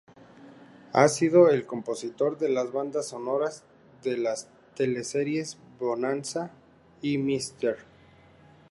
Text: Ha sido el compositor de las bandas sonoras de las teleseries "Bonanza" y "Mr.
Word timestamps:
Ha 0.93 1.07
sido 1.09 1.49
el 1.51 1.67
compositor 1.67 2.39
de 2.39 2.49
las 2.49 2.71
bandas 2.71 3.09
sonoras 3.09 3.63
de 4.01 4.17
las 4.17 4.47
teleseries 4.75 5.59
"Bonanza" 5.79 6.49
y 7.03 7.19
"Mr. 7.19 7.77